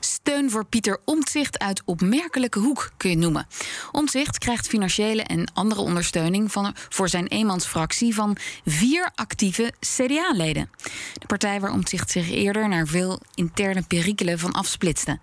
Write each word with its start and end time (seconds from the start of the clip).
Steun 0.00 0.50
voor 0.50 0.64
Pieter 0.64 1.00
Omtzigt 1.04 1.58
uit 1.58 1.82
opmerkelijke 1.84 2.58
hoek, 2.58 2.90
kun 2.96 3.10
je 3.10 3.16
noemen. 3.16 3.46
Omtzigt 3.92 4.38
krijgt 4.38 4.66
financiële 4.66 5.22
en 5.22 5.50
andere 5.54 5.80
ondersteuning 5.80 6.52
van, 6.52 6.74
voor 6.88 7.08
zijn 7.08 7.26
eenmansfractie 7.26 8.14
van 8.14 8.36
vier 8.64 9.10
actieve 9.14 9.72
CDA-leden. 9.80 10.70
De 11.12 11.26
partij 11.26 11.60
waar 11.60 11.72
Omtzigt 11.72 12.10
zich 12.10 12.30
eerder 12.30 12.68
naar 12.68 12.86
veel 12.86 13.20
interne 13.34 13.82
perikelen 13.82 14.38
van 14.38 14.52
afsplitste. 14.52 15.18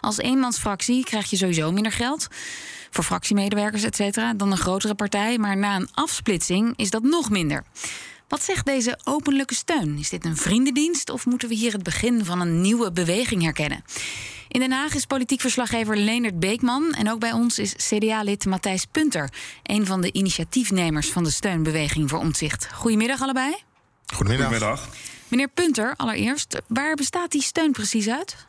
Als 0.00 0.18
eenmansfractie 0.18 1.04
krijg 1.04 1.30
je 1.30 1.36
sowieso 1.36 1.72
minder 1.72 1.92
geld 1.92 2.26
voor 2.90 3.04
fractiemedewerkers, 3.04 3.82
et 3.82 3.96
cetera, 3.96 4.34
dan 4.34 4.50
een 4.50 4.58
grotere 4.58 4.94
partij. 4.94 5.38
Maar 5.38 5.56
na 5.56 5.76
een 5.76 5.88
afsplitsing 5.94 6.72
is 6.76 6.90
dat 6.90 7.02
nog 7.02 7.30
minder. 7.30 7.64
Wat 8.28 8.42
zegt 8.42 8.66
deze 8.66 8.98
openlijke 9.04 9.54
steun? 9.54 9.98
Is 9.98 10.08
dit 10.08 10.24
een 10.24 10.36
vriendendienst 10.36 11.10
of 11.10 11.26
moeten 11.26 11.48
we 11.48 11.54
hier 11.54 11.72
het 11.72 11.82
begin 11.82 12.24
van 12.24 12.40
een 12.40 12.60
nieuwe 12.60 12.92
beweging 12.92 13.42
herkennen? 13.42 13.84
In 14.48 14.60
Den 14.60 14.72
Haag 14.72 14.94
is 14.94 15.04
politiek 15.04 15.40
verslaggever 15.40 15.96
Leonard 15.96 16.40
Beekman. 16.40 16.92
En 16.92 17.10
ook 17.10 17.20
bij 17.20 17.32
ons 17.32 17.58
is 17.58 17.74
CDA-lid 17.74 18.44
Matthijs 18.44 18.84
Punter, 18.84 19.30
een 19.62 19.86
van 19.86 20.00
de 20.00 20.12
initiatiefnemers 20.12 21.08
van 21.10 21.24
de 21.24 21.30
steunbeweging 21.30 22.10
voor 22.10 22.18
omzicht. 22.18 22.68
Goedemiddag 22.72 23.22
allebei. 23.22 23.56
Goedemiddag. 24.14 24.48
Goedemiddag. 24.48 24.88
Meneer 25.28 25.48
Punter, 25.48 25.94
allereerst, 25.96 26.60
waar 26.66 26.94
bestaat 26.94 27.30
die 27.30 27.42
steun 27.42 27.72
precies 27.72 28.08
uit? 28.08 28.47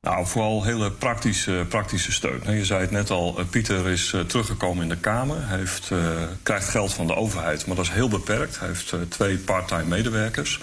Nou, 0.00 0.26
vooral 0.26 0.64
hele 0.64 0.90
praktische, 0.90 1.66
praktische 1.68 2.12
steun. 2.12 2.56
Je 2.56 2.64
zei 2.64 2.80
het 2.80 2.90
net 2.90 3.10
al, 3.10 3.38
eh, 3.38 3.44
Pieter 3.50 3.88
is 3.88 4.12
uh, 4.12 4.20
teruggekomen 4.20 4.82
in 4.82 4.88
de 4.88 4.96
Kamer. 4.96 5.48
Hij 5.48 5.58
heeft, 5.58 5.90
uh, 5.90 5.98
krijgt 6.42 6.68
geld 6.68 6.94
van 6.94 7.06
de 7.06 7.14
overheid, 7.14 7.66
maar 7.66 7.76
dat 7.76 7.84
is 7.84 7.90
heel 7.90 8.08
beperkt. 8.08 8.58
Hij 8.58 8.68
heeft 8.68 8.92
uh, 8.92 9.00
twee 9.08 9.38
parttime 9.38 9.84
medewerkers. 9.84 10.60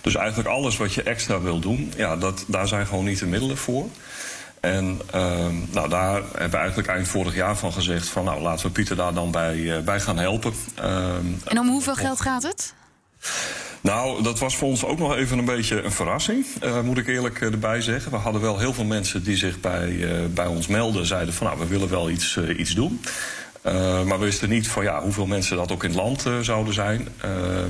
Dus 0.00 0.14
eigenlijk 0.14 0.48
alles 0.48 0.76
wat 0.76 0.92
je 0.94 1.02
extra 1.02 1.40
wil 1.40 1.58
doen, 1.58 1.92
ja, 1.96 2.16
dat, 2.16 2.44
daar 2.46 2.68
zijn 2.68 2.86
gewoon 2.86 3.04
niet 3.04 3.18
de 3.18 3.26
middelen 3.26 3.56
voor. 3.56 3.88
En 4.60 5.00
ehm, 5.10 5.54
nou, 5.70 5.88
daar 5.88 6.14
hebben 6.14 6.50
we 6.50 6.56
eigenlijk 6.56 6.88
eind 6.88 7.08
vorig 7.08 7.34
jaar 7.34 7.56
van 7.56 7.72
gezegd... 7.72 8.08
van 8.08 8.24
nou, 8.24 8.40
laten 8.40 8.66
we 8.66 8.72
Pieter 8.72 8.96
daar 8.96 9.14
dan 9.14 9.30
bij, 9.30 9.82
bij 9.84 10.00
gaan 10.00 10.18
helpen. 10.18 10.52
Ehm, 10.74 11.26
en 11.44 11.58
om 11.58 11.68
hoeveel 11.68 11.94
geld 11.94 12.20
gaat 12.20 12.42
het? 12.42 12.74
Nou, 13.82 14.22
dat 14.22 14.38
was 14.38 14.56
voor 14.56 14.68
ons 14.68 14.84
ook 14.84 14.98
nog 14.98 15.16
even 15.16 15.38
een 15.38 15.44
beetje 15.44 15.82
een 15.82 15.92
verrassing, 15.92 16.46
uh, 16.64 16.80
moet 16.80 16.98
ik 16.98 17.06
eerlijk 17.06 17.40
uh, 17.40 17.52
erbij 17.52 17.80
zeggen. 17.80 18.10
We 18.10 18.16
hadden 18.16 18.40
wel 18.40 18.58
heel 18.58 18.72
veel 18.72 18.84
mensen 18.84 19.22
die 19.22 19.36
zich 19.36 19.60
bij, 19.60 19.88
uh, 19.88 20.26
bij 20.30 20.46
ons 20.46 20.66
melden, 20.66 21.06
zeiden 21.06 21.34
van 21.34 21.46
nou, 21.46 21.58
we 21.58 21.66
willen 21.66 21.88
wel 21.88 22.10
iets, 22.10 22.38
iets 22.56 22.74
doen. 22.74 23.00
maar 24.06 24.18
we 24.18 24.24
wisten 24.24 24.48
niet 24.48 24.68
van 24.68 24.82
ja, 24.82 25.02
hoeveel 25.02 25.26
mensen 25.26 25.56
dat 25.56 25.72
ook 25.72 25.84
in 25.84 25.90
het 25.90 25.98
land 25.98 26.26
zouden 26.40 26.74
zijn. 26.74 27.08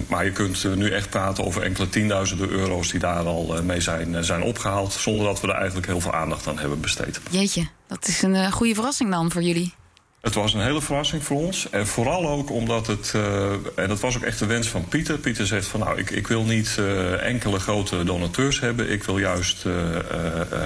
maar 0.09 0.25
je 0.25 0.33
kunt 0.33 0.77
nu 0.77 0.91
echt 0.91 1.11
praten 1.11 1.45
over 1.45 1.63
enkele 1.63 1.89
tienduizenden 1.89 2.49
euro's 2.51 2.91
die 2.91 3.01
daar 3.01 3.25
al 3.25 3.63
mee 3.63 3.81
zijn, 3.81 4.25
zijn 4.25 4.43
opgehaald. 4.43 4.93
Zonder 4.93 5.27
dat 5.27 5.41
we 5.41 5.49
er 5.49 5.55
eigenlijk 5.55 5.87
heel 5.87 6.01
veel 6.01 6.13
aandacht 6.13 6.47
aan 6.47 6.59
hebben 6.59 6.81
besteed. 6.81 7.21
Jeetje, 7.31 7.67
dat 7.87 8.09
is 8.09 8.23
een 8.23 8.53
goede 8.53 8.75
verrassing 8.75 9.11
dan 9.11 9.31
voor 9.31 9.43
jullie. 9.43 9.75
Het 10.23 10.35
was 10.35 10.55
een 10.55 10.61
hele 10.61 10.81
verrassing 10.81 11.25
voor 11.25 11.37
ons. 11.37 11.71
En 11.71 11.87
vooral 11.87 12.29
ook 12.29 12.51
omdat 12.51 12.87
het. 12.87 13.13
Uh, 13.17 13.53
en 13.75 13.89
dat 13.89 14.01
was 14.01 14.17
ook 14.17 14.23
echt 14.23 14.39
de 14.39 14.47
wens 14.47 14.69
van 14.69 14.89
Pieter. 14.89 15.19
Pieter 15.19 15.47
zegt 15.47 15.67
van 15.67 15.81
nou, 15.81 15.99
ik, 15.99 16.11
ik 16.11 16.27
wil 16.27 16.45
niet 16.45 16.77
uh, 16.79 17.27
enkele 17.27 17.59
grote 17.59 18.05
donateurs 18.05 18.61
hebben. 18.61 18.91
Ik 18.91 19.03
wil 19.03 19.19
juist 19.19 19.65
uh, 19.65 19.75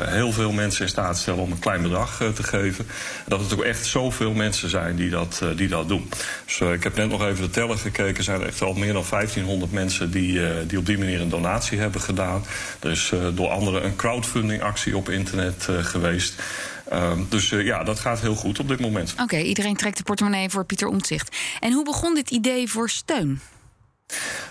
heel 0.07 0.33
veel 0.33 0.53
mensen 0.53 0.83
in 0.83 0.89
staat 0.89 1.19
stellen 1.19 1.43
om 1.43 1.51
een 1.51 1.59
klein 1.59 1.83
bedrag 1.83 2.17
te 2.35 2.43
geven. 2.43 2.87
Dat 3.27 3.41
het 3.41 3.53
ook 3.53 3.63
echt 3.63 3.87
zoveel 3.87 4.33
mensen 4.33 4.71
zijn 4.71 4.97
die 4.97 5.11
dat, 5.11 5.43
die 5.57 5.69
dat 5.69 5.89
doen. 5.89 6.11
Dus 6.45 6.61
ik 6.61 6.83
heb 6.83 6.97
net 6.97 7.09
nog 7.09 7.25
even 7.25 7.45
de 7.45 7.51
teller 7.51 7.79
gekeken. 7.79 8.17
Er 8.17 8.23
zijn 8.23 8.43
echt 8.43 8.63
al 8.63 8.73
meer 8.73 8.93
dan 8.93 9.05
1500 9.11 9.73
mensen 9.73 10.11
die, 10.11 10.67
die 10.67 10.79
op 10.79 10.87
die 10.87 10.99
manier 10.99 11.21
een 11.21 11.29
donatie 11.29 11.79
hebben 11.79 12.01
gedaan. 12.01 12.45
Er 12.81 12.91
is 12.91 13.13
door 13.35 13.49
anderen 13.49 13.85
een 13.85 13.97
crowdfunding 13.97 14.63
actie 14.63 14.97
op 14.97 15.09
internet 15.09 15.69
geweest. 15.81 16.43
Uh, 16.93 17.13
dus 17.29 17.51
uh, 17.51 17.65
ja, 17.65 17.85
dat 17.85 17.99
gaat 17.99 18.21
heel 18.21 18.35
goed 18.35 18.59
op 18.59 18.69
dit 18.69 18.81
moment. 18.81 19.13
Oké, 19.13 19.23
okay, 19.23 19.43
iedereen 19.43 19.77
trekt 19.77 19.97
de 19.97 20.03
portemonnee 20.03 20.51
voor 20.51 20.65
Pieter 20.65 20.89
Omtzigt. 20.89 21.37
En 21.61 21.73
hoe 21.73 21.85
begon 21.85 22.15
dit 22.15 22.31
idee 22.31 22.69
voor 22.69 22.91
steun? 22.91 23.41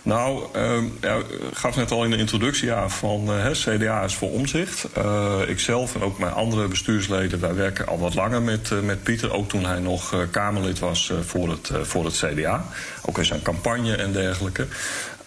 Nou, 0.04 0.44
uh, 0.56 0.84
ja, 1.02 1.22
gaf 1.54 1.76
net 1.76 1.92
al 1.92 2.04
in 2.04 2.10
de 2.10 2.18
introductie 2.18 2.74
aan 2.74 2.92
van 2.92 3.30
uh, 3.30 3.52
CDA 3.52 4.02
is 4.02 4.16
voor 4.16 4.32
omzicht. 4.32 4.88
Uh, 4.98 5.40
ikzelf 5.48 5.96
en 5.96 6.02
ook 6.02 6.20
mijn 6.20 6.34
andere 6.34 6.68
bestuursleden, 6.68 7.40
wij 7.40 7.56
werken 7.56 7.88
al 7.88 8.00
wat 8.00 8.16
langer 8.16 8.42
met, 8.42 8.84
met 8.84 9.04
Pieter. 9.04 9.34
Ook 9.34 9.50
toen 9.50 9.66
hij 9.66 9.80
nog 9.80 10.28
Kamerlid 10.32 10.80
was 10.80 11.14
voor, 11.22 11.50
het, 11.50 11.72
voor 11.82 12.06
het 12.06 12.24
CDA. 12.26 12.66
Ook 13.06 13.18
in 13.18 13.26
zijn 13.26 13.42
campagne 13.42 13.96
en 13.96 14.12
dergelijke. 14.12 14.68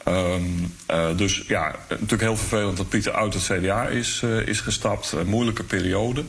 Um, 0.08 0.74
uh, 0.90 1.16
dus 1.16 1.44
ja, 1.46 1.74
natuurlijk 1.88 2.22
heel 2.22 2.36
vervelend 2.36 2.76
dat 2.76 2.88
Pieter 2.88 3.12
uit 3.12 3.34
het 3.34 3.42
CDA 3.42 3.86
is, 3.86 4.22
uh, 4.24 4.46
is 4.46 4.60
gestapt. 4.60 5.12
Een 5.12 5.26
moeilijke 5.26 5.64
periode. 5.64 6.24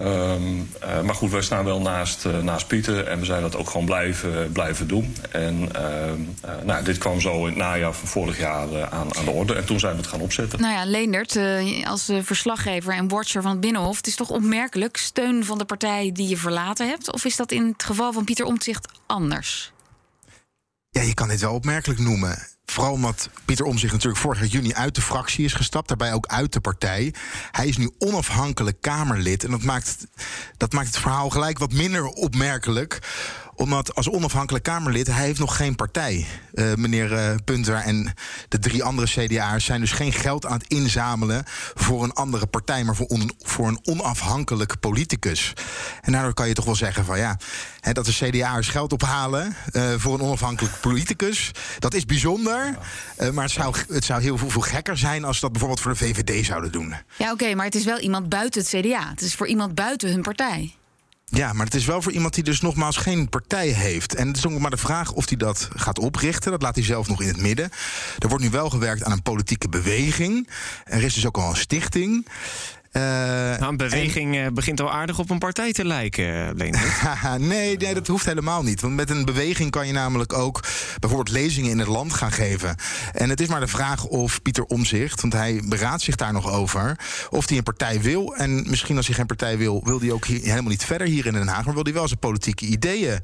Um, 0.00 0.70
uh, 0.84 1.00
maar 1.00 1.14
goed, 1.14 1.30
wij 1.30 1.42
staan 1.42 1.64
wel 1.64 1.80
naast, 1.80 2.24
uh, 2.24 2.38
naast 2.38 2.66
Pieter 2.66 3.06
en 3.06 3.18
we 3.18 3.24
zijn 3.24 3.42
dat 3.42 3.56
ook 3.56 3.70
gewoon 3.70 3.86
blijven, 3.86 4.52
blijven 4.52 4.88
doen. 4.88 5.16
En 5.30 5.68
uh, 5.76 6.62
nou, 6.64 6.84
dit 6.84 6.98
kwam 6.98 7.20
zo 7.20 7.40
in 7.40 7.46
het 7.46 7.56
najaar 7.56 7.94
van 7.94 8.08
vorig 8.08 8.38
jaar 8.38 8.90
aan, 8.90 9.16
aan 9.16 9.24
de 9.24 9.30
orde. 9.30 9.54
En 9.54 9.64
toen 9.64 9.78
zijn 9.78 9.92
we 9.92 9.98
het 9.98 10.08
gaan 10.08 10.20
opzetten. 10.20 10.60
Nou 10.60 10.74
ja, 10.74 10.84
Leendert, 10.84 11.38
als 11.84 12.10
verslaggever 12.22 12.92
en 12.92 13.08
watcher 13.08 13.42
van 13.42 13.50
het 13.50 13.60
Binnenhof... 13.60 13.96
het 13.96 14.06
is 14.06 14.16
toch 14.16 14.30
opmerkelijk 14.30 14.96
steun 14.96 15.44
van 15.44 15.58
de 15.58 15.64
partij 15.64 16.10
die 16.12 16.28
je 16.28 16.36
verlaten 16.36 16.88
hebt? 16.88 17.12
Of 17.12 17.24
is 17.24 17.36
dat 17.36 17.52
in 17.52 17.66
het 17.66 17.82
geval 17.82 18.12
van 18.12 18.24
Pieter 18.24 18.44
Omtzigt 18.44 18.88
anders? 19.06 19.72
Ja, 20.90 21.02
je 21.02 21.14
kan 21.14 21.28
dit 21.28 21.40
wel 21.40 21.54
opmerkelijk 21.54 22.00
noemen. 22.00 22.57
Vooral 22.70 22.92
omdat 22.92 23.28
Pieter 23.44 23.64
Omzicht 23.64 23.92
natuurlijk 23.92 24.20
vorig 24.20 24.52
juni 24.52 24.74
uit 24.74 24.94
de 24.94 25.00
fractie 25.00 25.44
is 25.44 25.52
gestapt. 25.52 25.88
Daarbij 25.88 26.12
ook 26.12 26.26
uit 26.26 26.52
de 26.52 26.60
partij. 26.60 27.14
Hij 27.50 27.66
is 27.66 27.76
nu 27.76 27.90
onafhankelijk 27.98 28.80
Kamerlid. 28.80 29.44
En 29.44 29.50
dat 29.50 29.62
maakt, 29.62 30.06
dat 30.56 30.72
maakt 30.72 30.86
het 30.86 30.98
verhaal 30.98 31.30
gelijk 31.30 31.58
wat 31.58 31.72
minder 31.72 32.04
opmerkelijk 32.04 32.98
omdat 33.58 33.94
als 33.94 34.10
onafhankelijk 34.10 34.64
Kamerlid, 34.64 35.06
hij 35.06 35.24
heeft 35.24 35.38
nog 35.38 35.56
geen 35.56 35.74
partij. 35.74 36.26
Uh, 36.54 36.74
meneer 36.74 37.12
uh, 37.12 37.34
Punter 37.44 37.74
en 37.74 38.14
de 38.48 38.58
drie 38.58 38.84
andere 38.84 39.08
CDA'ers 39.08 39.64
zijn 39.64 39.80
dus 39.80 39.92
geen 39.92 40.12
geld 40.12 40.46
aan 40.46 40.58
het 40.58 40.68
inzamelen 40.68 41.42
voor 41.74 42.04
een 42.04 42.12
andere 42.12 42.46
partij, 42.46 42.84
maar 42.84 42.96
voor, 42.96 43.06
on, 43.06 43.30
voor 43.38 43.68
een 43.68 43.80
onafhankelijk 43.82 44.80
politicus. 44.80 45.52
En 46.00 46.12
daardoor 46.12 46.34
kan 46.34 46.48
je 46.48 46.54
toch 46.54 46.64
wel 46.64 46.74
zeggen 46.74 47.04
van 47.04 47.18
ja, 47.18 47.36
hè, 47.80 47.92
dat 47.92 48.06
de 48.06 48.12
CDA'ers 48.12 48.68
geld 48.68 48.92
ophalen 48.92 49.56
uh, 49.72 49.92
voor 49.96 50.14
een 50.14 50.22
onafhankelijk 50.22 50.80
politicus, 50.80 51.50
dat 51.78 51.94
is 51.94 52.04
bijzonder. 52.04 52.78
maar 53.32 53.44
het 53.44 53.52
zou, 53.52 53.74
het 53.88 54.04
zou 54.04 54.22
heel 54.22 54.38
veel, 54.38 54.50
veel, 54.50 54.60
gekker 54.60 54.98
zijn 54.98 55.24
als 55.24 55.34
ze 55.34 55.40
dat 55.40 55.50
bijvoorbeeld 55.50 55.80
voor 55.80 55.92
de 55.92 55.98
VVD 55.98 56.46
zouden 56.46 56.72
doen. 56.72 56.88
Ja, 56.88 57.32
oké, 57.32 57.32
okay, 57.32 57.54
maar 57.54 57.64
het 57.64 57.74
is 57.74 57.84
wel 57.84 57.98
iemand 57.98 58.28
buiten 58.28 58.60
het 58.60 58.70
CDA. 58.70 59.08
Het 59.10 59.20
is 59.20 59.34
voor 59.34 59.46
iemand 59.46 59.74
buiten 59.74 60.10
hun 60.10 60.22
partij. 60.22 60.77
Ja, 61.30 61.52
maar 61.52 61.64
het 61.64 61.74
is 61.74 61.84
wel 61.84 62.02
voor 62.02 62.12
iemand 62.12 62.34
die 62.34 62.44
dus 62.44 62.60
nogmaals 62.60 62.96
geen 62.96 63.28
partij 63.28 63.68
heeft. 63.68 64.14
En 64.14 64.26
het 64.26 64.36
is 64.36 64.46
ook 64.46 64.58
maar 64.58 64.70
de 64.70 64.76
vraag 64.76 65.12
of 65.12 65.28
hij 65.28 65.36
dat 65.36 65.68
gaat 65.74 65.98
oprichten. 65.98 66.50
Dat 66.50 66.62
laat 66.62 66.74
hij 66.74 66.84
zelf 66.84 67.08
nog 67.08 67.22
in 67.22 67.28
het 67.28 67.40
midden. 67.40 67.70
Er 68.18 68.28
wordt 68.28 68.44
nu 68.44 68.50
wel 68.50 68.70
gewerkt 68.70 69.04
aan 69.04 69.12
een 69.12 69.22
politieke 69.22 69.68
beweging. 69.68 70.48
Er 70.84 71.02
is 71.02 71.14
dus 71.14 71.26
ook 71.26 71.36
al 71.36 71.50
een 71.50 71.56
stichting. 71.56 72.26
Uh, 72.92 73.02
nou, 73.02 73.62
een 73.62 73.76
beweging 73.76 74.36
en... 74.36 74.54
begint 74.54 74.80
al 74.80 74.92
aardig 74.92 75.18
op 75.18 75.30
een 75.30 75.38
partij 75.38 75.72
te 75.72 75.84
lijken, 75.84 76.56
nee, 77.38 77.76
nee, 77.76 77.94
dat 77.94 78.06
hoeft 78.06 78.26
helemaal 78.26 78.62
niet. 78.62 78.80
Want 78.80 78.94
met 78.94 79.10
een 79.10 79.24
beweging 79.24 79.70
kan 79.70 79.86
je 79.86 79.92
namelijk 79.92 80.32
ook 80.32 80.60
bijvoorbeeld 81.00 81.36
lezingen 81.36 81.70
in 81.70 81.78
het 81.78 81.88
land 81.88 82.12
gaan 82.14 82.32
geven. 82.32 82.76
En 83.12 83.28
het 83.28 83.40
is 83.40 83.46
maar 83.46 83.60
de 83.60 83.66
vraag 83.66 84.04
of 84.04 84.42
Pieter 84.42 84.64
Omzicht, 84.64 85.20
want 85.20 85.32
hij 85.32 85.62
beraadt 85.64 86.02
zich 86.02 86.14
daar 86.14 86.32
nog 86.32 86.50
over, 86.50 86.98
of 87.30 87.48
hij 87.48 87.56
een 87.56 87.62
partij 87.62 88.00
wil. 88.00 88.34
En 88.34 88.64
misschien 88.68 88.96
als 88.96 89.06
hij 89.06 89.14
geen 89.14 89.26
partij 89.26 89.58
wil, 89.58 89.84
wil 89.84 90.00
hij 90.00 90.10
ook 90.10 90.26
hier, 90.26 90.40
helemaal 90.40 90.70
niet 90.70 90.84
verder 90.84 91.06
hier 91.06 91.26
in 91.26 91.32
Den 91.32 91.48
Haag, 91.48 91.64
maar 91.64 91.74
wil 91.74 91.84
hij 91.84 91.92
wel 91.92 92.08
zijn 92.08 92.18
politieke 92.18 92.64
ideeën 92.64 93.18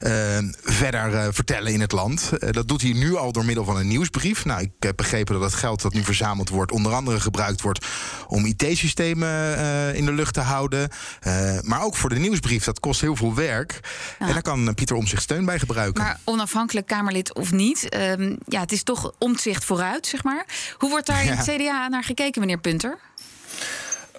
uh, 0.00 0.38
verder 0.62 1.12
uh, 1.12 1.26
vertellen 1.30 1.72
in 1.72 1.80
het 1.80 1.92
land. 1.92 2.30
dat 2.50 2.68
doet 2.68 2.82
hij 2.82 2.92
nu 2.92 3.16
al 3.16 3.32
door 3.32 3.44
middel 3.44 3.64
van 3.64 3.76
een 3.76 3.88
nieuwsbrief. 3.88 4.44
Nou, 4.44 4.60
ik 4.60 4.70
heb 4.78 4.96
begrepen 4.96 5.34
dat 5.34 5.42
het 5.42 5.54
geld 5.54 5.82
dat 5.82 5.92
nu 5.92 6.04
verzameld 6.04 6.48
wordt, 6.48 6.72
onder 6.72 6.92
andere 6.92 7.20
gebruikt 7.20 7.60
wordt 7.60 7.86
om 8.28 8.44
IT-systemen 8.44 9.17
uh, 9.22 9.94
in 9.94 10.04
de 10.04 10.12
lucht 10.12 10.34
te 10.34 10.40
houden. 10.40 10.88
Uh, 11.26 11.58
maar 11.62 11.82
ook 11.82 11.96
voor 11.96 12.10
de 12.10 12.18
nieuwsbrief, 12.18 12.64
dat 12.64 12.80
kost 12.80 13.00
heel 13.00 13.16
veel 13.16 13.34
werk. 13.34 13.80
Ja. 14.18 14.26
En 14.26 14.32
daar 14.32 14.42
kan 14.42 14.74
Pieter 14.74 14.96
om 14.96 15.06
zich 15.06 15.20
steun 15.20 15.44
bij 15.44 15.58
gebruiken. 15.58 16.02
Maar 16.02 16.18
onafhankelijk 16.24 16.86
Kamerlid 16.86 17.34
of 17.34 17.52
niet, 17.52 17.96
uh, 17.96 18.36
ja, 18.46 18.60
het 18.60 18.72
is 18.72 18.82
toch 18.82 19.12
omzicht 19.18 19.64
vooruit, 19.64 20.06
zeg 20.06 20.24
maar. 20.24 20.46
Hoe 20.78 20.90
wordt 20.90 21.06
daar 21.06 21.24
ja. 21.24 21.30
in 21.30 21.36
het 21.36 21.46
CDA 21.46 21.88
naar 21.88 22.04
gekeken, 22.04 22.40
meneer 22.40 22.58
Punter? 22.58 22.98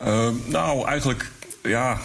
Uh, 0.01 0.29
nou, 0.45 0.87
eigenlijk 0.87 1.31
ja, 1.63 1.97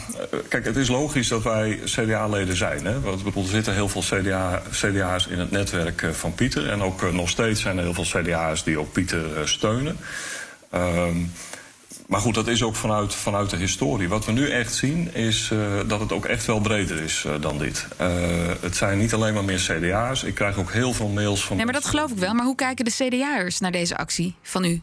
kijk, 0.49 0.65
het 0.65 0.77
is 0.77 0.89
logisch 0.89 1.29
dat 1.29 1.43
wij 1.43 1.81
CDA-leden 1.85 2.57
zijn. 2.57 2.85
Hè? 2.85 3.01
Want 3.01 3.37
er 3.37 3.45
zitten 3.45 3.75
heel 3.75 3.89
veel 3.89 4.03
CDA, 4.03 4.63
CDA's 4.71 5.27
in 5.27 5.39
het 5.39 5.51
netwerk 5.51 6.07
van 6.13 6.35
Pieter. 6.35 6.69
En 6.69 6.83
ook 6.83 7.13
nog 7.13 7.29
steeds 7.29 7.61
zijn 7.61 7.77
er 7.77 7.83
heel 7.83 7.95
veel 8.05 8.23
CDA's 8.23 8.65
die 8.65 8.79
ook 8.79 8.93
Pieter 8.93 9.49
steunen. 9.49 9.97
Ehm, 10.71 11.17
maar 12.07 12.21
goed, 12.21 12.35
dat 12.35 12.49
is 12.49 12.63
ook 12.63 12.77
vanuit, 12.77 13.15
vanuit 13.15 13.51
de 13.51 13.57
historie. 13.57 14.09
Wat 14.09 14.25
we 14.25 14.33
nu 14.33 14.51
echt 14.51 14.75
zien 14.75 15.15
is 15.15 15.51
uh, 15.53 15.81
dat 15.87 16.01
het 16.01 16.13
ook 16.13 16.25
echt 16.25 16.47
wel 16.47 16.61
breder 16.61 17.03
is 17.03 17.25
uh, 17.27 17.33
dan 17.41 17.59
dit. 17.59 17.87
Uh, 18.01 18.09
het 18.61 18.77
zijn 18.77 18.99
niet 18.99 19.15
alleen 19.15 19.35
maar 19.35 19.45
meer 19.45 19.59
CDA's. 19.59 20.23
Ik 20.23 20.35
krijg 20.35 20.57
ook 20.57 20.73
heel 20.73 20.93
veel 20.93 21.09
mails 21.09 21.45
van. 21.45 21.57
Nee, 21.57 21.65
maar 21.65 21.75
dat 21.75 21.85
geloof 21.85 22.11
ik 22.11 22.19
wel. 22.19 22.35
Maar 22.35 22.45
hoe 22.45 22.55
kijken 22.55 22.85
de 22.85 22.91
CDA'ers 22.91 23.61
naar 23.61 23.73
deze 23.73 23.97
actie 23.97 24.35
van 24.43 24.65
u? 24.65 24.83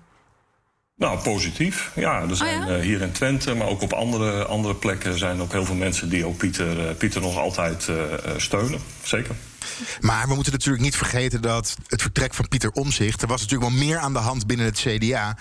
Nou, 0.97 1.19
positief. 1.19 1.91
Ja, 1.95 2.21
er 2.21 2.35
zijn 2.35 2.61
oh 2.61 2.67
ja? 2.67 2.79
hier 2.79 3.01
in 3.01 3.11
Twente, 3.11 3.53
maar 3.53 3.67
ook 3.67 3.81
op 3.81 3.93
andere, 3.93 4.45
andere 4.45 4.75
plekken 4.75 5.17
zijn 5.17 5.41
ook 5.41 5.51
heel 5.51 5.65
veel 5.65 5.75
mensen 5.75 6.09
die 6.09 6.25
ook 6.25 6.37
Pieter, 6.37 6.95
Pieter 6.95 7.21
nog 7.21 7.37
altijd 7.37 7.89
steunen. 8.37 8.79
Zeker. 9.03 9.35
Maar 9.99 10.27
we 10.27 10.35
moeten 10.35 10.51
natuurlijk 10.51 10.83
niet 10.83 10.95
vergeten 10.95 11.41
dat 11.41 11.77
het 11.87 12.01
vertrek 12.01 12.33
van 12.33 12.47
Pieter 12.47 12.71
Omzicht. 12.71 13.21
Er 13.21 13.27
was 13.27 13.41
natuurlijk 13.41 13.71
wel 13.71 13.79
meer 13.79 13.97
aan 13.97 14.13
de 14.13 14.19
hand 14.19 14.47
binnen 14.47 14.65
het 14.65 14.79
CDA. 14.79 15.37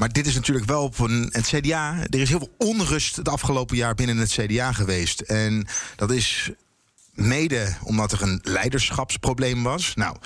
Maar 0.00 0.12
dit 0.12 0.26
is 0.26 0.34
natuurlijk 0.34 0.66
wel 0.66 0.82
op 0.82 0.98
een, 0.98 1.28
het 1.32 1.46
CDA. 1.46 2.06
Er 2.10 2.20
is 2.20 2.28
heel 2.28 2.38
veel 2.38 2.68
onrust 2.68 3.16
het 3.16 3.28
afgelopen 3.28 3.76
jaar 3.76 3.94
binnen 3.94 4.16
het 4.16 4.30
CDA 4.30 4.72
geweest. 4.72 5.20
En 5.20 5.66
dat 5.96 6.10
is 6.10 6.50
Mede 7.14 7.76
omdat 7.82 8.12
er 8.12 8.22
een 8.22 8.40
leiderschapsprobleem 8.42 9.62
was. 9.62 9.94
Nou, 9.94 10.16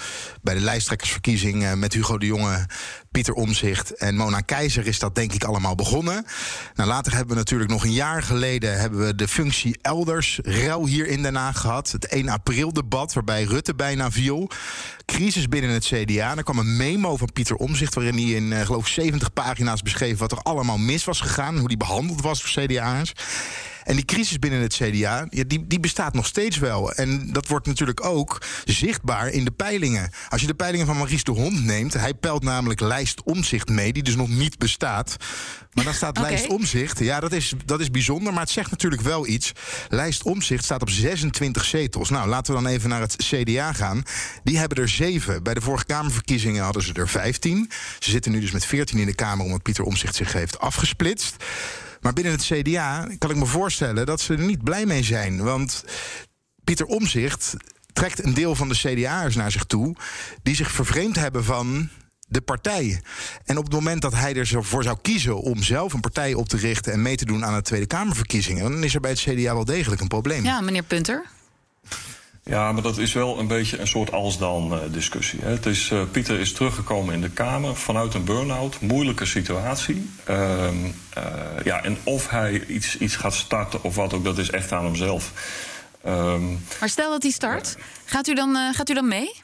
bij 0.43 0.55
de 0.55 0.61
lijsttrekkersverkiezing 0.61 1.75
met 1.75 1.93
Hugo 1.93 2.19
de 2.19 2.27
Jonge, 2.27 2.67
Pieter 3.11 3.35
Omzicht 3.35 3.95
en 3.95 4.17
Mona 4.17 4.41
Keizer 4.41 4.87
is 4.87 4.99
dat 4.99 5.15
denk 5.15 5.33
ik 5.33 5.45
allemaal 5.45 5.75
begonnen. 5.75 6.27
Nou, 6.75 6.89
later 6.89 7.13
hebben 7.13 7.31
we 7.31 7.39
natuurlijk 7.41 7.71
nog 7.71 7.85
een 7.85 7.93
jaar 7.93 8.23
geleden 8.23 8.81
hebben 8.81 9.07
we 9.07 9.15
de 9.15 9.29
functie 9.29 9.79
elders 9.83 10.39
rel 10.43 10.87
hier 10.87 11.07
in 11.07 11.23
Den 11.23 11.35
Haag 11.35 11.61
gehad. 11.61 11.91
Het 11.91 12.07
1 12.07 12.29
april 12.29 12.73
debat 12.73 13.13
waarbij 13.13 13.45
Rutte 13.45 13.75
bijna 13.75 14.11
viel. 14.11 14.51
Crisis 15.05 15.49
binnen 15.49 15.71
het 15.71 15.85
CDA. 15.85 16.37
Er 16.37 16.43
kwam 16.43 16.59
een 16.59 16.77
memo 16.77 17.17
van 17.17 17.33
Pieter 17.33 17.57
Omzicht 17.57 17.95
waarin 17.95 18.15
hij 18.15 18.25
in 18.25 18.51
uh, 18.51 18.61
geloof 18.61 18.89
70 18.89 19.33
pagina's 19.33 19.83
beschreef 19.83 20.19
wat 20.19 20.33
er 20.33 20.43
allemaal 20.43 20.79
mis 20.79 21.05
was 21.05 21.21
gegaan, 21.21 21.59
hoe 21.59 21.69
die 21.69 21.77
behandeld 21.77 22.23
was 22.23 22.43
voor 22.43 22.65
CDA's. 22.65 23.13
En 23.85 23.97
die 23.97 24.05
crisis 24.05 24.39
binnen 24.39 24.61
het 24.61 24.75
CDA, 24.75 25.27
ja, 25.31 25.45
die, 25.47 25.67
die 25.67 25.81
bestaat 25.81 26.15
nog 26.15 26.27
steeds 26.27 26.59
wel. 26.59 26.93
En 26.93 27.33
dat 27.33 27.47
wordt 27.47 27.67
natuurlijk 27.67 28.05
ook 28.05 28.43
zichtbaar 28.65 29.29
in 29.29 29.45
de 29.45 29.51
peilingen. 29.51 30.13
Als 30.29 30.41
je 30.41 30.47
de 30.47 30.55
peilingen 30.55 30.87
van 30.87 30.97
Maurice 30.97 31.25
de 31.25 31.31
Hond 31.31 31.65
neemt, 31.65 31.93
hij 31.93 32.15
peilt 32.15 32.43
namelijk 32.43 32.81
lijst 32.81 33.23
omzicht 33.23 33.69
mee, 33.69 33.93
die 33.93 34.03
dus 34.03 34.17
nog 34.17 34.29
niet 34.29 34.59
bestaat. 34.59 35.17
Maar 35.73 35.85
dan 35.85 35.95
staat 35.95 36.19
Oké. 36.19 36.29
lijst 36.29 36.47
omzicht. 36.47 36.99
Ja, 36.99 37.21
dat 37.21 37.33
is, 37.33 37.53
dat 37.65 37.81
is 37.81 37.91
bijzonder, 37.91 38.33
maar 38.33 38.43
het 38.43 38.51
zegt 38.51 38.71
natuurlijk 38.71 39.03
wel 39.03 39.27
iets. 39.27 39.53
Lijst 39.89 40.23
omzicht 40.23 40.65
staat 40.65 40.83
op 40.83 40.91
26 40.91 41.65
zetels. 41.65 42.11
Nou, 42.11 42.29
laten 42.29 42.55
we 42.55 42.63
dan 42.63 42.71
even 42.71 42.89
naar 42.89 43.01
het 43.01 43.17
CDA 43.17 43.73
gaan. 43.73 44.03
Die 44.45 44.59
hebben 44.59 44.79
er 44.79 44.89
zeven. 44.89 45.43
Bij 45.43 45.55
de 45.55 45.61
vorige 45.61 45.85
Kamerverkiezingen 45.85 46.65
hadden 46.65 46.83
ze 46.83 46.93
er 46.93 47.09
15. 47.09 47.71
Ze 47.99 48.11
zitten 48.11 48.33
nu 48.33 48.41
dus 48.41 48.51
met 48.51 48.67
14 48.67 48.99
in 48.99 49.07
de 49.07 49.15
Kamer, 49.15 49.45
omdat 49.45 49.63
Pieter 49.63 49.85
Omzicht 49.85 50.15
zich 50.15 50.33
heeft 50.33 50.59
afgesplitst. 50.59 51.37
Maar 52.05 52.13
binnen 52.13 52.33
het 52.33 52.45
CDA 52.45 53.09
kan 53.19 53.31
ik 53.31 53.37
me 53.37 53.47
voorstellen 53.47 54.07
dat 54.07 54.21
ze 54.21 54.33
er 54.33 54.41
niet 54.41 54.63
blij 54.63 54.87
mee 54.87 55.03
zijn. 55.03 55.43
Want 55.43 55.85
Pieter 56.65 56.87
Omzicht 56.87 57.55
trekt 57.93 58.25
een 58.25 58.35
deel 58.35 58.55
van 58.55 58.69
de 58.69 58.75
CDA'ers 58.75 59.35
naar 59.35 59.53
zich 59.53 59.65
toe... 59.65 59.97
die 60.43 60.55
zich 60.55 60.71
vervreemd 60.71 61.17
hebben 61.17 61.45
van 61.45 61.89
de 62.29 62.41
partij. 62.41 63.03
En 63.45 63.59
op 63.59 63.65
het 63.65 63.73
moment 63.73 64.03
dat 64.03 64.15
hij 64.15 64.35
ervoor 64.35 64.83
zou 64.83 64.99
kiezen 65.03 65.41
om 65.41 65.63
zelf 65.63 65.93
een 65.93 66.01
partij 66.01 66.35
op 66.35 66.49
te 66.49 66.57
richten... 66.57 66.93
en 66.93 67.03
mee 67.03 67.17
te 67.17 67.25
doen 67.25 67.45
aan 67.45 67.55
de 67.55 67.63
Tweede 67.63 67.87
Kamerverkiezingen... 67.87 68.71
dan 68.71 68.85
is 68.85 68.95
er 68.95 69.01
bij 69.01 69.11
het 69.11 69.21
CDA 69.21 69.55
wel 69.55 69.65
degelijk 69.65 70.01
een 70.01 70.09
probleem. 70.09 70.45
Ja, 70.45 70.61
meneer 70.61 70.83
Punter. 70.83 71.25
Ja, 72.45 72.73
maar 72.73 72.83
dat 72.83 72.99
is 72.99 73.13
wel 73.13 73.39
een 73.39 73.47
beetje 73.47 73.79
een 73.79 73.87
soort 73.87 74.13
als-dan-discussie. 74.13 75.41
Het 75.43 75.67
is, 75.67 75.91
uh, 75.91 76.03
Pieter 76.11 76.41
is 76.41 76.53
teruggekomen 76.53 77.15
in 77.15 77.21
de 77.21 77.31
Kamer 77.31 77.77
vanuit 77.77 78.15
een 78.15 78.25
burn-out, 78.25 78.81
moeilijke 78.81 79.25
situatie. 79.27 80.11
Ehm, 80.25 80.85
uh, 80.85 81.25
ja, 81.65 81.85
en 81.85 81.97
of 82.03 82.29
hij 82.31 82.65
iets, 82.67 82.99
iets 82.99 83.17
gaat 83.17 83.35
starten 83.35 83.83
of 83.83 83.95
wat 83.95 84.13
ook, 84.13 84.25
dat 84.25 84.39
is 84.39 84.51
echt 84.51 84.73
aan 84.73 84.85
hemzelf. 84.85 85.33
Ehm, 86.03 86.51
Maar 86.81 86.89
stel 86.89 87.11
dat 87.11 87.23
hij 87.23 87.33
start, 87.33 87.77
gaat, 88.05 88.29
u 88.29 88.35
dan, 88.35 88.57
eh, 88.57 88.75
gaat 88.75 88.91
u 88.91 88.95
dan 88.95 89.09
mee? 89.09 89.43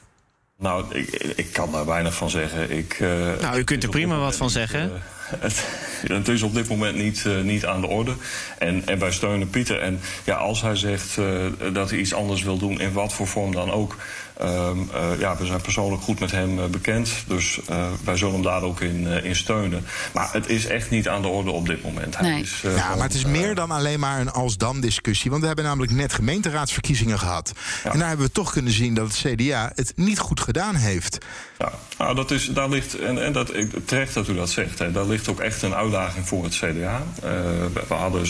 nou, 0.57 0.95
ik, 0.95 1.09
ik 1.35 1.53
kan 1.53 1.71
daar 1.71 1.85
weinig 1.85 2.13
van 2.13 2.29
zeggen. 2.29 2.71
Ik, 2.77 2.93
eh, 2.99 3.09
Nou, 3.41 3.57
u 3.57 3.63
kunt 3.63 3.83
er 3.83 3.89
prima 3.89 4.17
wat 4.17 4.35
van 4.35 4.49
zeggen. 4.49 4.91
Het, 5.39 5.65
het 6.07 6.27
is 6.27 6.41
op 6.41 6.53
dit 6.53 6.69
moment 6.69 6.95
niet, 6.95 7.25
eh, 7.25 7.41
niet 7.41 7.65
aan 7.65 7.81
de 7.81 7.87
orde. 7.87 8.13
En, 8.57 8.81
en 8.85 8.99
wij 8.99 9.11
steunen 9.11 9.49
Pieter. 9.49 9.79
En 9.79 9.99
ja, 10.23 10.35
als 10.35 10.61
hij 10.61 10.75
zegt 10.75 11.17
eh, 11.17 11.45
dat 11.73 11.89
hij 11.89 11.99
iets 11.99 12.13
anders 12.13 12.43
wil 12.43 12.57
doen, 12.57 12.79
in 12.79 12.91
wat 12.91 13.13
voor 13.13 13.27
vorm 13.27 13.51
dan 13.51 13.71
ook. 13.71 13.97
Ehm, 14.41 14.77
eh, 14.93 15.19
ja, 15.19 15.37
we 15.37 15.45
zijn 15.45 15.61
persoonlijk 15.61 16.01
goed 16.03 16.19
met 16.19 16.31
hem 16.31 16.59
eh, 16.59 16.65
bekend. 16.65 17.09
Dus 17.27 17.59
eh, 17.67 17.85
wij 18.03 18.17
zullen 18.17 18.33
hem 18.33 18.43
daar 18.43 18.61
ook 18.61 18.81
in, 18.81 19.07
eh, 19.07 19.23
in 19.25 19.35
steunen. 19.35 19.85
Maar 20.13 20.29
het 20.31 20.49
is 20.49 20.65
echt 20.65 20.89
niet 20.89 21.07
aan 21.07 21.21
de 21.21 21.27
orde 21.27 21.51
op 21.51 21.67
dit 21.67 21.83
moment. 21.83 22.17
Hij 22.17 22.29
Nee. 22.29 22.41
is, 22.41 22.61
eh, 22.63 22.75
Ja, 22.75 22.95
maar 22.95 23.03
het 23.05 23.13
is 23.13 23.25
meer 23.25 23.55
dan 23.55 23.71
alleen 23.71 23.99
maar 23.99 24.19
een 24.19 24.31
als-dan-discussie. 24.31 25.29
Want 25.29 25.41
we 25.41 25.47
hebben 25.47 25.65
namelijk 25.65 25.91
net 25.91 26.13
gemeenteraadsverkiezingen 26.13 27.19
gehad. 27.19 27.51
En 27.83 27.99
daar 27.99 28.07
hebben 28.07 28.25
we 28.25 28.31
toch 28.31 28.51
kunnen 28.51 28.73
zien 28.73 28.93
dat 28.93 29.07
het 29.07 29.33
CDA 29.35 29.71
het 29.75 29.93
niet 29.95 30.19
goed 30.19 30.39
gedaan 30.39 30.75
heeft. 30.75 31.17
Ja, 31.57 31.71
nou, 31.97 32.15
dat 32.15 32.31
is, 32.31 32.45
daar 32.47 32.69
ligt, 32.69 32.99
en, 32.99 33.23
en 33.23 33.33
dat, 33.33 33.51
terecht 33.85 34.13
dat 34.13 34.27
u 34.27 34.35
dat 34.35 34.49
zegt, 34.49 34.79
hè, 34.79 34.91
daar 34.91 35.05
ligt 35.05 35.27
ook 35.27 35.39
echt 35.39 35.61
een 35.61 35.73
uitdaging 35.75 36.27
voor 36.27 36.43
het 36.43 36.53
CDA. 36.55 37.03
Eh, 37.23 37.31
we 37.73 37.83
we 37.87 37.93
hadden 37.93 38.25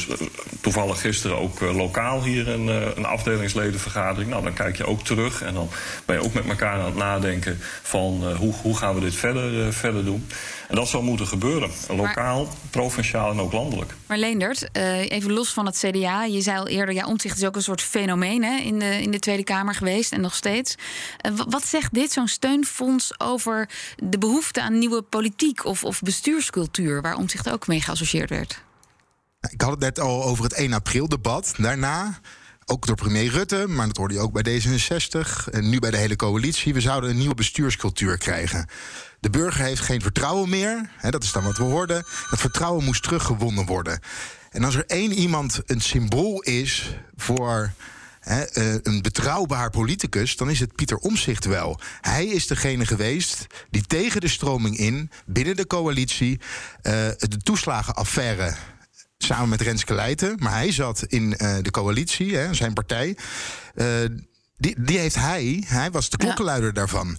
toevallig 0.62 1.02
gisteren 1.02 1.38
ook 1.38 1.60
lokaal 1.60 2.24
hier 2.24 2.48
een, 2.48 2.70
eh, 2.70 2.76
een 2.96 3.06
afdelingsledenvergadering. 3.06 4.30
Nou, 4.30 4.44
dan 4.44 4.54
kijk 4.54 4.78
je 4.78 4.86
ook 4.86 5.04
terug 5.04 5.42
en 5.42 5.54
dan 5.54 5.70
ben 6.06 6.16
je 6.16 6.24
ook 6.24 6.34
met 6.34 6.46
elkaar 6.48 6.80
aan 6.80 6.86
het 6.86 6.96
nadenken 6.96 7.58
van 7.82 8.20
eh, 8.28 8.36
hoe, 8.36 8.54
hoe 8.62 8.78
gaan 8.78 8.94
we 8.96 9.00
dit 9.02 9.16
verder, 9.16 9.68
eh, 9.68 9.74
verder 9.74 10.06
doen. 10.06 10.28
En 10.68 10.76
dat 10.76 10.88
zal 10.88 11.02
moeten 11.02 11.28
gebeuren, 11.28 11.70
lokaal, 11.90 12.48
provinciaal 12.70 13.32
en 13.32 13.40
ook 13.40 13.52
landelijk. 13.52 13.94
Maar 14.06 14.18
Leendert, 14.18 14.72
eh, 14.72 15.10
even 15.12 15.32
los 15.32 15.50
van 15.54 15.66
het 15.66 15.78
CDA. 15.86 16.24
Je 16.24 16.42
zei 16.42 16.58
al 16.58 16.68
eerder, 16.68 16.96
ja, 16.96 17.06
omzicht 17.06 17.38
is 17.38 17.44
ook 17.46 17.56
een 17.56 17.62
soort 17.64 17.82
fenomeen 17.82 18.44
hè, 18.44 18.58
in, 18.58 18.80
de, 18.80 19.02
in 19.02 19.12
de 19.12 19.20
Tweede 19.20 19.44
Kamer 19.44 19.76
geweest 19.76 20.12
en 20.12 20.22
nog 20.22 20.36
steeds. 20.36 20.76
Eh, 21.18 21.32
wa- 21.32 21.46
wat 21.50 21.66
zegt 21.66 21.94
dit, 21.94 22.12
zo'n 22.12 22.28
steunfonds, 22.28 23.20
over 23.20 23.70
de 24.04 24.18
behoefte 24.18 24.62
aan 24.62 24.80
nieuwe 24.80 25.02
politiek 25.02 25.66
of, 25.66 25.84
of 25.84 26.00
bestuurscultuur, 26.02 27.02
waar 27.02 27.16
omzicht 27.16 27.50
ook 27.50 27.68
mee 27.68 27.82
geassocieerd 27.82 28.30
werd? 28.30 28.62
Ik 29.50 29.62
had 29.62 29.72
het 29.72 29.80
net 29.80 30.00
al 30.00 30.24
over 30.24 30.44
het 30.44 30.54
1 30.54 30.74
april 30.74 31.08
debat. 31.08 31.54
Daarna, 31.58 32.20
ook 32.66 32.88
door 32.88 32.96
premier 32.96 33.32
Rutte, 33.32 33.66
maar 33.68 33.88
dat 33.88 33.98
hoorde 33.98 34.14
je 34.14 34.20
ook 34.20 34.42
bij 34.42 34.62
D66... 34.62 35.50
en 35.52 35.70
nu 35.70 35.80
bij 35.80 35.92
de 35.92 35.98
hele 35.98 36.16
coalitie, 36.16 36.74
we 36.74 36.82
zouden 36.82 37.10
een 37.10 37.18
nieuwe 37.18 37.36
bestuurscultuur 37.36 38.18
krijgen. 38.18 38.68
De 39.20 39.30
burger 39.30 39.64
heeft 39.64 39.82
geen 39.82 40.02
vertrouwen 40.02 40.50
meer, 40.50 40.90
hè, 40.98 41.10
dat 41.10 41.24
is 41.24 41.32
dan 41.32 41.44
wat 41.44 41.58
we 41.58 41.64
hoorden. 41.64 42.06
Dat 42.30 42.40
vertrouwen 42.40 42.84
moest 42.84 43.04
teruggewonnen 43.04 43.66
worden. 43.66 44.00
En 44.50 44.64
als 44.64 44.76
er 44.76 44.86
één 44.86 45.12
iemand 45.12 45.62
een 45.66 45.82
symbool 45.82 46.42
is 46.42 46.96
voor 47.16 47.72
eh, 48.22 48.40
een 48.84 49.02
betrouwbaar 49.02 49.70
politicus, 49.70 50.36
dan 50.36 50.50
is 50.50 50.60
het 50.60 50.76
Pieter 50.76 50.98
Omzicht 50.98 51.46
wel. 51.46 51.80
Hij 52.02 52.26
is 52.26 52.48
degene 52.48 52.86
geweest 52.86 53.48
die 53.70 53.82
tegen 53.82 54.22
de 54.22 54.28
stroming 54.28 54.78
in, 54.78 55.12
binnen 55.26 55.56
de 55.56 55.68
coalitie, 55.68 56.40
eh, 56.82 56.94
de 57.18 57.38
toeslagenaffaire 57.44 58.56
samen 59.24 59.50
met 59.50 59.62
Renske 59.62 59.94
Leijten. 59.94 60.36
Maar 60.40 60.52
hij 60.52 60.72
zat 60.72 61.04
in 61.08 61.38
eh, 61.38 61.56
de 61.62 61.72
coalitie, 61.72 62.36
hè, 62.36 62.54
zijn 62.54 62.74
partij. 62.74 63.18
Eh, 63.76 63.86
die, 64.58 64.76
die 64.82 64.98
heeft 64.98 65.16
hij, 65.16 65.64
hij 65.68 65.92
was 65.92 66.10
de 66.10 66.18
klokkenluider 66.18 66.74
daarvan. 66.74 67.18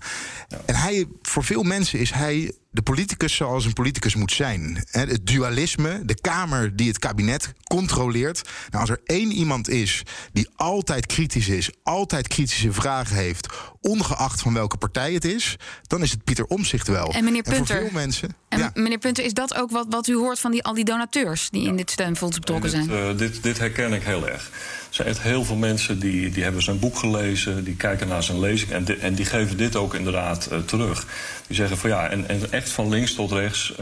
En 0.64 0.74
hij, 0.74 1.06
voor 1.22 1.44
veel 1.44 1.62
mensen 1.62 1.98
is 1.98 2.10
hij 2.10 2.52
de 2.72 2.82
politicus 2.82 3.34
zoals 3.34 3.64
een 3.64 3.72
politicus 3.72 4.14
moet 4.14 4.32
zijn. 4.32 4.84
Hè, 4.90 5.00
Het 5.00 5.26
dualisme, 5.26 6.00
de 6.04 6.20
Kamer 6.20 6.76
die 6.76 6.88
het 6.88 6.98
kabinet 6.98 7.52
controleert. 7.64 8.42
Nou, 8.70 8.80
als 8.80 8.90
er 8.90 9.00
één 9.04 9.32
iemand 9.32 9.68
is 9.68 10.02
die 10.32 10.48
altijd 10.56 11.06
kritisch 11.06 11.48
is, 11.48 11.70
altijd 11.82 12.28
kritische 12.28 12.72
vragen 12.72 13.16
heeft, 13.16 13.46
ongeacht 13.80 14.40
van 14.42 14.54
welke 14.54 14.76
partij 14.76 15.12
het 15.12 15.24
is, 15.24 15.56
dan 15.82 16.02
is 16.02 16.10
het 16.10 16.24
Pieter 16.24 16.44
Omzicht 16.44 16.88
wel. 16.88 17.12
En 17.12 17.24
meneer 17.24 17.44
voor 17.44 17.54
Punter, 17.54 17.76
veel 17.80 17.90
mensen. 17.92 18.34
En 18.48 18.58
ja. 18.58 18.70
meneer 18.74 18.98
Punter, 18.98 19.24
is 19.24 19.32
dat 19.34 19.54
ook 19.54 19.70
wat, 19.70 19.86
wat 19.90 20.08
u 20.08 20.14
hoort 20.16 20.38
van 20.38 20.50
die, 20.50 20.62
al 20.62 20.74
die 20.74 20.84
donateurs 20.84 21.50
die 21.50 21.66
in 21.66 21.76
dit 21.76 21.90
steunfonds 21.90 22.38
betrokken 22.38 22.70
dit, 22.70 22.84
zijn? 22.84 23.08
eh, 23.10 23.18
dit, 23.18 23.42
dit 23.42 23.58
herken 23.58 23.92
ik 23.92 24.02
heel 24.02 24.28
erg. 24.28 24.50
Er 24.88 24.98
zijn 24.98 25.08
echt 25.08 25.20
heel 25.22 25.44
veel 25.44 25.56
mensen 25.56 25.98
die, 25.98 26.30
die 26.30 26.42
hebben 26.42 26.62
zijn 26.62 26.78
boek 26.78 26.98
gelezen, 26.98 27.64
die 27.64 27.76
kijken 27.76 28.08
naar 28.08 28.22
zijn 28.22 28.40
lezing 28.40 28.70
en, 28.70 28.84
di- 28.84 28.92
en 29.00 29.14
die 29.14 29.24
geven 29.24 29.56
dit 29.56 29.76
ook 29.76 29.94
inderdaad 29.94 30.46
eh, 30.46 30.58
terug. 30.58 31.06
Die 31.46 31.56
zeggen 31.56 31.78
van 31.78 31.90
ja, 31.90 32.08
en, 32.08 32.28
en 32.28 32.52
echt 32.62 32.70
van 32.70 32.88
links 32.88 33.14
tot 33.14 33.32
rechts 33.32 33.72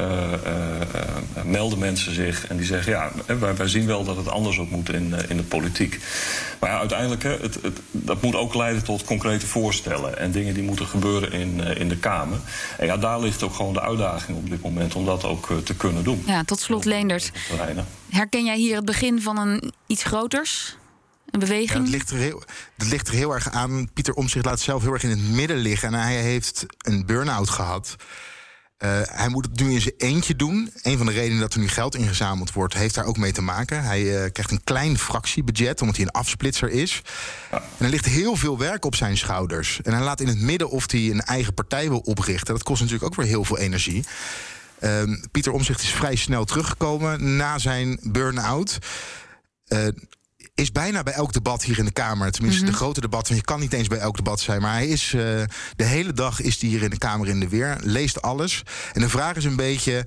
melden 1.45 1.79
mensen 1.79 2.15
zich 2.15 2.47
en 2.47 2.57
die 2.57 2.67
zeggen: 2.67 2.93
ja, 2.93 3.13
wij, 3.27 3.57
wij, 3.57 3.69
zien 3.69 3.87
wel 3.87 4.05
dat 4.05 4.17
het 4.17 4.29
anders 4.29 4.59
ook 4.59 4.71
moet 4.71 4.93
in, 4.93 5.15
in 5.29 5.37
de 5.37 5.43
politiek. 5.43 6.01
Maar 6.61 6.71
ja, 6.71 6.79
uiteindelijk, 6.79 7.23
hè, 7.23 7.37
het, 7.41 7.59
het, 7.63 7.81
dat 7.91 8.23
moet 8.23 8.35
ook 8.35 8.55
leiden 8.55 8.85
tot 8.85 9.05
concrete 9.05 9.47
voorstellen 9.47 10.19
en 10.19 10.31
dingen 10.31 10.55
die 10.55 10.63
moeten 10.63 10.87
gebeuren 10.87 11.33
in, 11.33 11.61
in 11.61 11.89
de 11.89 11.97
Kamer. 11.97 12.39
En 12.79 12.87
ja, 12.87 12.97
daar 12.97 13.21
ligt 13.21 13.43
ook 13.43 13.55
gewoon 13.55 13.73
de 13.73 13.81
uitdaging 13.81 14.39
op 14.39 14.51
dit 14.51 14.63
moment 14.63 14.95
om 14.95 15.05
dat 15.05 15.25
ook 15.25 15.49
te 15.65 15.75
kunnen 15.75 16.05
doen. 16.05 16.23
Ja, 16.27 16.45
tot 16.45 16.61
slot, 16.61 16.85
Leenders. 16.85 17.31
Herken 18.11 18.45
jij 18.45 18.57
hier 18.57 18.77
het 18.77 18.85
begin 18.85 19.23
van 19.23 19.39
een 19.39 19.73
iets 19.87 20.03
groters? 20.03 20.77
Een 21.31 21.41
beweging? 21.41 21.71
Ja, 21.71 21.81
het, 21.81 21.89
ligt 21.89 22.11
er 22.11 22.17
heel, 22.17 22.43
het 22.77 22.91
ligt 22.91 23.09
er 23.09 23.15
heel 23.15 23.35
erg 23.35 23.51
aan. 23.51 23.89
Pieter 23.93 24.15
Omtzigt 24.15 24.45
laat 24.45 24.61
zelf 24.61 24.83
heel 24.83 24.93
erg 24.93 25.03
in 25.03 25.11
het 25.11 25.29
midden 25.31 25.57
liggen. 25.57 25.95
En 25.95 26.01
hij 26.01 26.17
heeft 26.17 26.67
een 26.79 27.07
burn-out 27.07 27.49
gehad. 27.49 27.97
Uh, 28.85 29.01
hij 29.05 29.29
moet 29.29 29.45
het 29.45 29.61
nu 29.61 29.73
in 29.73 29.81
zijn 29.81 29.95
eentje 29.99 30.37
doen. 30.37 30.73
Een 30.83 30.97
van 30.97 31.07
de 31.07 31.13
redenen 31.13 31.41
dat 31.41 31.55
er 31.55 31.61
nu 31.61 31.69
geld 31.69 31.95
ingezameld 31.95 32.53
wordt, 32.53 32.75
heeft 32.75 32.95
daar 32.95 33.05
ook 33.05 33.17
mee 33.17 33.33
te 33.33 33.43
maken. 33.43 33.85
Hij 33.85 34.03
uh, 34.03 34.31
krijgt 34.33 34.51
een 34.51 34.65
klein 34.65 34.99
fractiebudget, 34.99 35.81
omdat 35.81 35.97
hij 35.97 36.05
een 36.05 36.13
afsplitser 36.13 36.71
is. 36.71 37.03
En 37.51 37.85
er 37.85 37.89
ligt 37.89 38.05
heel 38.05 38.37
veel 38.37 38.59
werk 38.59 38.85
op 38.85 38.95
zijn 38.95 39.17
schouders. 39.17 39.81
En 39.83 39.93
hij 39.93 40.03
laat 40.03 40.21
in 40.21 40.27
het 40.27 40.41
midden 40.41 40.71
of 40.71 40.91
hij 40.91 41.11
een 41.11 41.21
eigen 41.21 41.55
partij 41.55 41.89
wil 41.89 41.99
oprichten. 41.99 42.55
Dat 42.55 42.63
kost 42.63 42.81
natuurlijk 42.81 43.07
ook 43.07 43.19
weer 43.19 43.27
heel 43.27 43.45
veel 43.45 43.59
energie. 43.59 44.05
Uh, 44.81 45.03
Pieter 45.31 45.53
Omzicht 45.53 45.83
is 45.83 45.93
vrij 45.93 46.17
snel 46.17 46.45
teruggekomen 46.45 47.37
na 47.37 47.59
zijn 47.59 47.99
burn-out. 48.03 48.79
Is 50.61 50.73
bijna 50.73 51.03
bij 51.03 51.13
elk 51.13 51.33
debat 51.33 51.63
hier 51.63 51.79
in 51.79 51.85
de 51.85 51.93
Kamer. 51.93 52.31
Tenminste, 52.31 52.65
de 52.65 52.71
mhm. 52.71 52.77
grote 52.77 53.01
debat. 53.01 53.29
Want 53.29 53.41
je 53.41 53.47
kan 53.47 53.61
niet 53.61 53.73
eens 53.73 53.89
bij 53.89 53.99
elk 53.99 54.17
debat 54.17 54.41
zijn. 54.41 54.63
Maar 54.63 54.73
hij 54.73 54.87
is 54.87 55.13
uh, 55.13 55.23
de 55.77 55.85
hele 55.85 56.13
dag 56.13 56.41
is 56.41 56.61
hij 56.61 56.71
hier 56.71 56.83
in 56.83 56.91
de 56.91 56.99
Kamer 56.99 57.29
in 57.29 57.41
de 57.41 57.49
weer. 57.49 57.77
Leest 57.83 58.23
alles. 58.23 58.63
En 58.93 59.01
de 59.01 59.09
vraag 59.09 59.37
is 59.37 59.45
een 59.45 59.57
beetje 59.57 60.07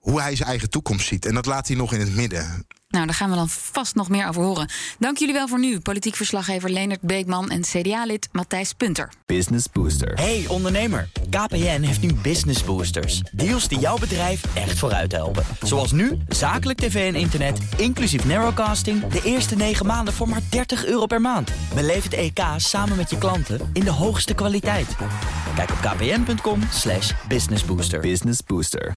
hoe 0.00 0.20
hij 0.20 0.36
zijn 0.36 0.48
eigen 0.48 0.70
toekomst 0.70 1.06
ziet. 1.06 1.26
En 1.26 1.34
dat 1.34 1.46
laat 1.46 1.66
hij 1.66 1.76
nog 1.76 1.92
in 1.92 2.00
het 2.00 2.14
midden. 2.14 2.66
Nou, 2.88 3.06
daar 3.06 3.14
gaan 3.14 3.30
we 3.30 3.36
dan 3.36 3.48
vast 3.48 3.94
nog 3.94 4.08
meer 4.08 4.28
over 4.28 4.42
horen. 4.42 4.70
Dank 4.98 5.18
jullie 5.18 5.34
wel 5.34 5.48
voor 5.48 5.58
nu. 5.58 5.80
Politiek 5.80 6.14
verslaggever 6.14 6.70
Leonard 6.70 7.00
Beekman 7.00 7.50
en 7.50 7.60
CDA-lid 7.60 8.28
Matthijs 8.32 8.72
Punter. 8.72 9.12
Business 9.26 9.66
Booster. 9.72 10.14
Hey 10.14 10.44
ondernemer, 10.48 11.08
KPN 11.30 11.80
heeft 11.80 12.00
nu 12.00 12.14
Business 12.14 12.64
Boosters. 12.64 13.20
Deals 13.32 13.68
die 13.68 13.78
jouw 13.78 13.98
bedrijf 13.98 14.42
echt 14.54 14.78
vooruit 14.78 15.12
helpen. 15.12 15.44
Zoals 15.62 15.92
nu, 15.92 16.18
zakelijk 16.28 16.78
tv 16.78 17.14
en 17.14 17.20
internet, 17.20 17.58
inclusief 17.76 18.24
narrowcasting... 18.24 19.06
de 19.06 19.20
eerste 19.24 19.56
9 19.56 19.86
maanden 19.86 20.14
voor 20.14 20.28
maar 20.28 20.42
30 20.50 20.86
euro 20.86 21.06
per 21.06 21.20
maand. 21.20 21.50
Beleef 21.74 22.04
het 22.04 22.12
EK 22.12 22.40
samen 22.56 22.96
met 22.96 23.10
je 23.10 23.18
klanten 23.18 23.70
in 23.72 23.84
de 23.84 23.90
hoogste 23.90 24.34
kwaliteit. 24.34 24.96
Kijk 25.54 25.70
op 25.70 25.78
kpn.com 25.80 26.60
businessbooster. 27.28 28.00
Business 28.00 28.40
Booster. 28.46 28.92